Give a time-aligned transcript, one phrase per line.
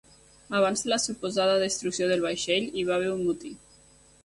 [0.59, 3.55] Abans de la suposada destrucció del vaixell, hi va haver un motí.